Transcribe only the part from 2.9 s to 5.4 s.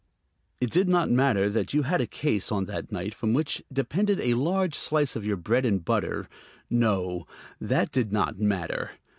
night from which depended a large slice of your